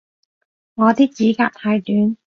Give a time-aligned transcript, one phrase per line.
[0.73, 2.17] 我啲指甲太短